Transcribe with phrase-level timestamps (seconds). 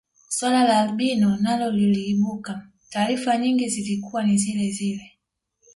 [0.35, 5.11] Swala la albino nalo lilipoibuka taarifa nyingi zilikuwa ni zilezile